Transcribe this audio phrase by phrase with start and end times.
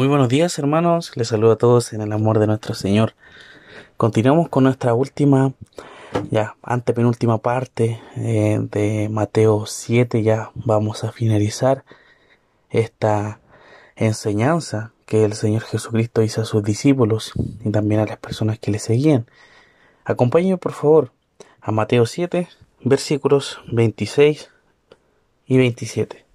[0.00, 3.12] Muy buenos días hermanos, les saludo a todos en el amor de nuestro Señor.
[3.98, 5.52] Continuamos con nuestra última,
[6.30, 11.84] ya antepenúltima parte eh, de Mateo 7, ya vamos a finalizar
[12.70, 13.40] esta
[13.94, 18.70] enseñanza que el Señor Jesucristo hizo a sus discípulos y también a las personas que
[18.70, 19.26] le seguían.
[20.06, 21.12] Acompáñenme por favor
[21.60, 22.48] a Mateo 7,
[22.80, 24.48] versículos 26
[25.46, 26.29] y 27.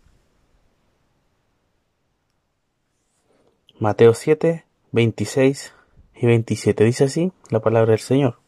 [3.78, 5.74] Mateo 7, 26
[6.16, 6.84] y 27.
[6.86, 8.40] Dice así la palabra del Señor.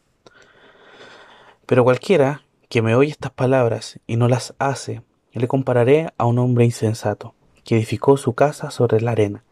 [1.66, 5.02] Pero cualquiera que me oye estas palabras y no las hace,
[5.32, 9.44] le compararé a un hombre insensato, que edificó su casa sobre la arena,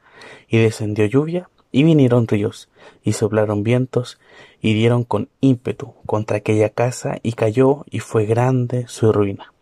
[0.49, 2.71] y descendió lluvia, y vinieron ríos,
[3.03, 4.19] y soplaron vientos,
[4.63, 9.53] y dieron con ímpetu contra aquella casa, y cayó, y fue grande su ruina.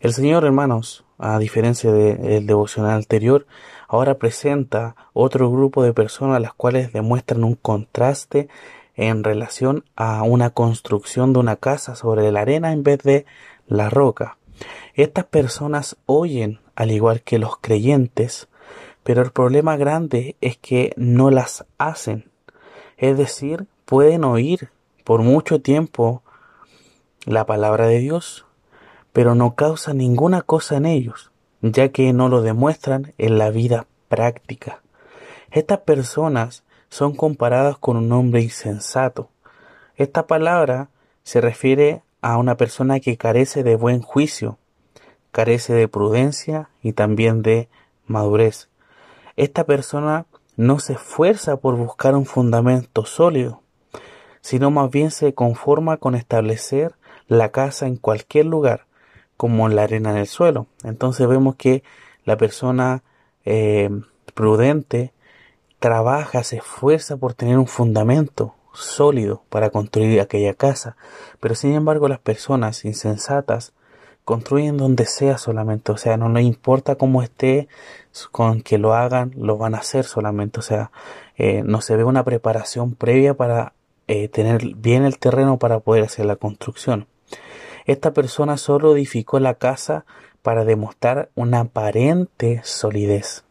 [0.00, 3.46] El Señor, hermanos, a diferencia del devocional anterior,
[3.92, 8.48] ahora presenta otro grupo de personas las cuales demuestran un contraste
[8.96, 13.26] en relación a una construcción de una casa sobre la arena en vez de
[13.66, 14.38] la roca.
[14.94, 18.48] Estas personas oyen al igual que los creyentes,
[19.02, 22.30] pero el problema grande es que no las hacen.
[22.96, 24.70] Es decir, pueden oír
[25.04, 26.22] por mucho tiempo
[27.26, 28.46] la palabra de Dios,
[29.12, 31.31] pero no causa ninguna cosa en ellos
[31.62, 34.82] ya que no lo demuestran en la vida práctica.
[35.50, 39.30] Estas personas son comparadas con un hombre insensato.
[39.96, 40.90] Esta palabra
[41.22, 44.58] se refiere a una persona que carece de buen juicio,
[45.30, 47.68] carece de prudencia y también de
[48.06, 48.68] madurez.
[49.36, 50.26] Esta persona
[50.56, 53.62] no se esfuerza por buscar un fundamento sólido,
[54.40, 56.94] sino más bien se conforma con establecer
[57.28, 58.86] la casa en cualquier lugar,
[59.42, 60.68] como la arena en el suelo.
[60.84, 61.82] Entonces vemos que
[62.24, 63.02] la persona
[63.44, 63.90] eh,
[64.34, 65.12] prudente
[65.80, 70.96] trabaja, se esfuerza por tener un fundamento sólido para construir aquella casa.
[71.40, 73.72] Pero sin embargo las personas insensatas
[74.24, 77.66] construyen donde sea solamente, o sea, no les importa cómo esté,
[78.30, 80.92] con que lo hagan, lo van a hacer solamente, o sea,
[81.36, 83.72] eh, no se ve una preparación previa para
[84.06, 87.08] eh, tener bien el terreno para poder hacer la construcción.
[87.84, 90.04] Esta persona solo edificó la casa
[90.42, 93.44] para demostrar una aparente solidez.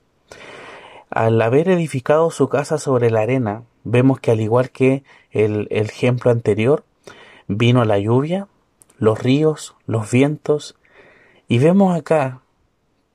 [1.09, 6.31] Al haber edificado su casa sobre la arena, vemos que al igual que el, ejemplo
[6.31, 6.85] anterior,
[7.47, 8.47] vino la lluvia,
[8.97, 10.77] los ríos, los vientos,
[11.47, 12.41] y vemos acá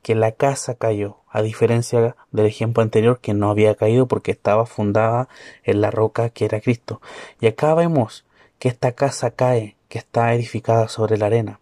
[0.02, 4.66] que la casa cayó, a diferencia del ejemplo anterior que no había caído porque estaba
[4.66, 5.28] fundada
[5.64, 7.00] en la roca que era Cristo.
[7.40, 8.24] Y acá vemos
[8.58, 11.60] que esta casa cae que está edificada sobre la arena.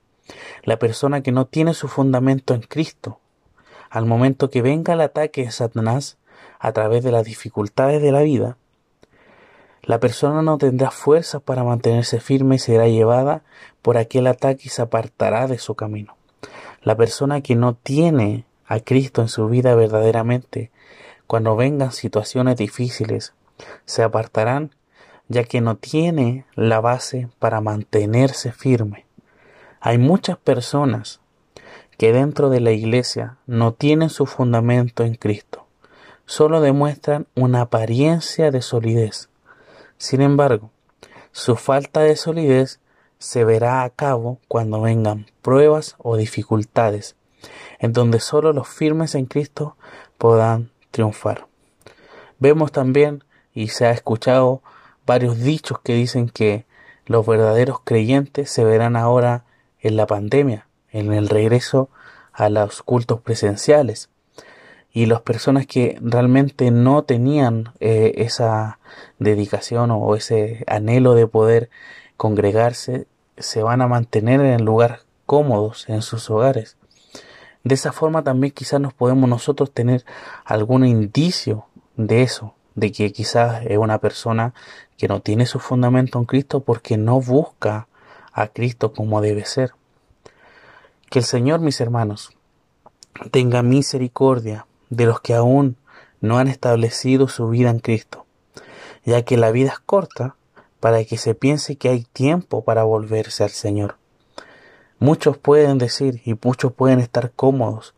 [0.62, 3.18] La persona que no tiene su fundamento en Cristo,
[3.90, 6.16] al momento que venga el ataque de Satanás
[6.58, 8.56] a través de las dificultades de la vida,
[9.82, 13.42] la persona no tendrá fuerzas para mantenerse firme y será llevada
[13.82, 16.16] por aquel ataque y se apartará de su camino.
[16.82, 20.70] La persona que no tiene a Cristo en su vida verdaderamente,
[21.26, 23.34] cuando vengan situaciones difíciles,
[23.84, 24.70] se apartarán
[25.28, 29.06] ya que no tiene la base para mantenerse firme.
[29.80, 31.20] Hay muchas personas
[31.98, 35.66] que dentro de la iglesia no tienen su fundamento en Cristo,
[36.26, 39.28] solo demuestran una apariencia de solidez.
[39.96, 40.70] Sin embargo,
[41.32, 42.80] su falta de solidez
[43.18, 47.16] se verá a cabo cuando vengan pruebas o dificultades,
[47.78, 49.76] en donde solo los firmes en Cristo
[50.18, 51.46] podrán triunfar.
[52.38, 53.24] Vemos también,
[53.54, 54.62] y se ha escuchado
[55.06, 56.66] varios dichos que dicen que
[57.06, 59.44] los verdaderos creyentes se verán ahora
[59.80, 61.90] en la pandemia, en el regreso
[62.32, 64.08] a los cultos presenciales.
[64.92, 68.78] Y las personas que realmente no tenían eh, esa
[69.18, 71.68] dedicación o ese anhelo de poder
[72.16, 73.06] congregarse,
[73.36, 76.76] se van a mantener en lugar cómodos en sus hogares.
[77.64, 80.04] De esa forma también quizás nos podemos nosotros tener
[80.44, 84.54] algún indicio de eso, de que quizás es una persona
[84.96, 87.88] que no tiene su fundamento en Cristo porque no busca
[88.32, 89.72] a Cristo como debe ser.
[91.10, 92.30] Que el Señor, mis hermanos,
[93.30, 95.76] tenga misericordia de los que aún
[96.20, 98.26] no han establecido su vida en Cristo,
[99.04, 100.36] ya que la vida es corta
[100.80, 103.96] para que se piense que hay tiempo para volverse al Señor.
[104.98, 107.94] Muchos pueden decir y muchos pueden estar cómodos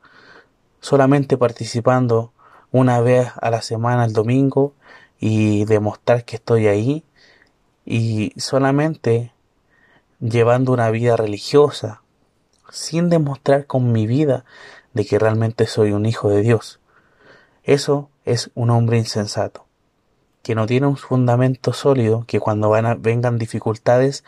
[0.80, 2.32] solamente participando
[2.70, 4.74] una vez a la semana el domingo
[5.18, 7.04] y demostrar que estoy ahí
[7.84, 9.32] y solamente
[10.20, 12.02] llevando una vida religiosa
[12.70, 14.44] sin demostrar con mi vida
[14.92, 16.80] de que realmente soy un hijo de Dios.
[17.64, 19.66] Eso es un hombre insensato,
[20.42, 24.24] que no tiene un fundamento sólido, que cuando van a, vengan dificultades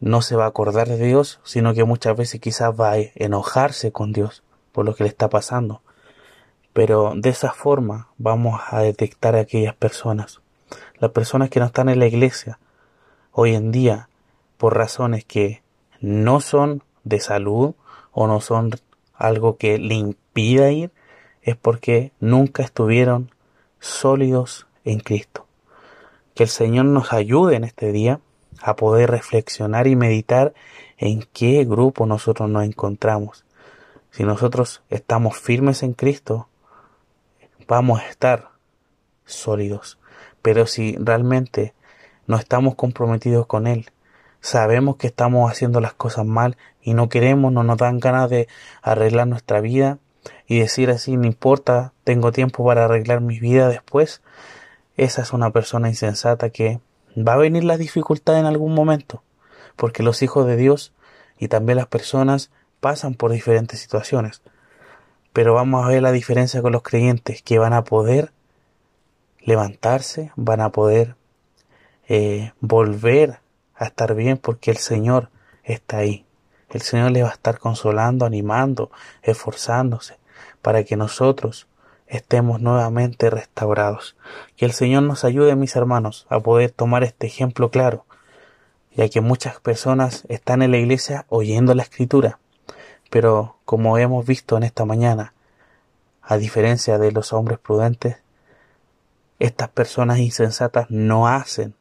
[0.00, 3.92] no se va a acordar de Dios, sino que muchas veces quizás va a enojarse
[3.92, 4.42] con Dios
[4.72, 5.82] por lo que le está pasando.
[6.72, 10.40] Pero de esa forma vamos a detectar a aquellas personas,
[10.98, 12.58] las personas que no están en la iglesia
[13.32, 14.08] hoy en día
[14.58, 15.62] por razones que
[16.00, 17.74] no son de salud
[18.12, 18.72] o no son
[19.14, 20.90] algo que le impida ir,
[21.42, 23.30] es porque nunca estuvieron
[23.78, 25.46] sólidos en Cristo.
[26.34, 28.20] Que el Señor nos ayude en este día
[28.62, 30.52] a poder reflexionar y meditar
[30.98, 33.44] en qué grupo nosotros nos encontramos.
[34.10, 36.48] Si nosotros estamos firmes en Cristo,
[37.70, 38.50] vamos a estar
[39.24, 40.00] sólidos.
[40.42, 41.72] Pero si realmente
[42.26, 43.90] no estamos comprometidos con Él,
[44.40, 48.48] sabemos que estamos haciendo las cosas mal y no queremos, no nos dan ganas de
[48.82, 49.98] arreglar nuestra vida
[50.48, 54.20] y decir así, no importa, tengo tiempo para arreglar mi vida después,
[54.96, 56.80] esa es una persona insensata que
[57.16, 59.22] va a venir la dificultad en algún momento,
[59.76, 60.92] porque los hijos de Dios
[61.38, 62.50] y también las personas
[62.80, 64.42] pasan por diferentes situaciones.
[65.32, 68.32] Pero vamos a ver la diferencia con los creyentes, que van a poder
[69.40, 71.16] levantarse, van a poder
[72.08, 73.40] eh, volver
[73.74, 75.30] a estar bien porque el Señor
[75.64, 76.26] está ahí.
[76.68, 78.90] El Señor les va a estar consolando, animando,
[79.22, 80.18] esforzándose
[80.62, 81.66] para que nosotros
[82.06, 84.16] estemos nuevamente restaurados.
[84.56, 88.04] Que el Señor nos ayude, mis hermanos, a poder tomar este ejemplo claro,
[88.94, 92.38] ya que muchas personas están en la iglesia oyendo la escritura,
[93.10, 95.34] pero como hemos visto en esta mañana,
[96.22, 98.18] a diferencia de los hombres prudentes,
[99.40, 101.74] estas personas insensatas no hacen,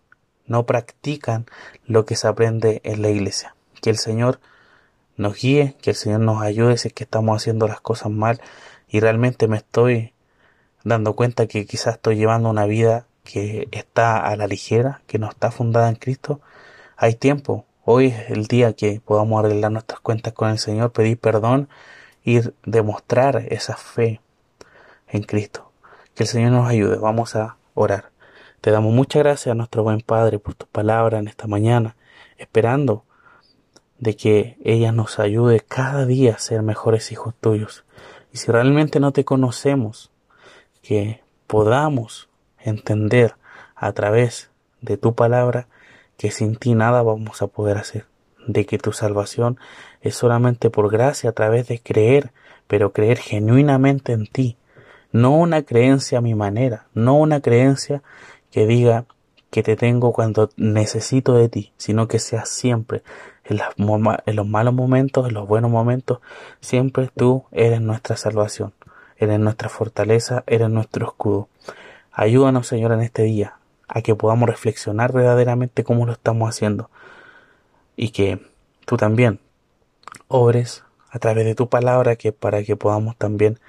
[0.47, 1.45] no practican
[1.85, 3.55] lo que se aprende en la iglesia.
[3.81, 4.39] Que el Señor
[5.17, 8.41] nos guíe, que el Señor nos ayude si es que estamos haciendo las cosas mal
[8.87, 10.13] y realmente me estoy
[10.83, 15.29] dando cuenta que quizás estoy llevando una vida que está a la ligera, que no
[15.29, 16.41] está fundada en Cristo,
[16.97, 17.65] hay tiempo.
[17.91, 21.69] Hoy es el día que podamos arreglar nuestras cuentas con el Señor, pedir perdón
[22.23, 24.21] y demostrar esa fe
[25.07, 25.71] en Cristo.
[26.13, 26.97] Que el Señor nos ayude.
[26.97, 28.11] Vamos a orar.
[28.61, 31.95] Te damos muchas gracias a nuestro buen Padre por tus palabras en esta mañana,
[32.37, 33.05] esperando
[33.97, 37.85] de que ella nos ayude cada día a ser mejores hijos tuyos.
[38.31, 40.11] Y si realmente no te conocemos,
[40.83, 43.33] que podamos entender
[43.75, 45.67] a través de tu palabra
[46.19, 48.05] que sin ti nada vamos a poder hacer,
[48.45, 49.57] de que tu salvación
[50.01, 52.33] es solamente por gracia a través de creer,
[52.67, 54.57] pero creer genuinamente en ti,
[55.13, 58.03] no una creencia a mi manera, no una creencia
[58.51, 59.05] que diga
[59.49, 63.01] que te tengo cuando necesito de ti, sino que sea siempre,
[63.45, 63.59] en,
[64.25, 66.19] en los malos momentos, en los buenos momentos,
[66.59, 68.73] siempre tú eres nuestra salvación
[69.19, 71.49] eres nuestra fortaleza, eres nuestro escudo.
[72.11, 73.58] Ayúdanos, Señor, en este día
[73.89, 76.89] a que podamos reflexionar verdaderamente cómo lo estamos haciendo
[77.97, 78.39] y que
[78.85, 79.39] tú también
[80.27, 83.59] obres a través de tu palabra que para que podamos también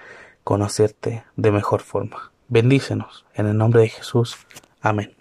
[0.44, 2.30] conocerte de mejor forma.
[2.48, 4.36] Bendícenos en el nombre de Jesús.
[4.80, 5.19] Amén.